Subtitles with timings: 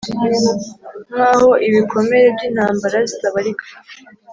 [1.13, 3.65] nkaho ibikomere byintambara zitabarika;